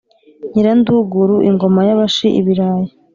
[0.51, 2.87] Nyiranduguru ingoma y'abashi-Ibirayi.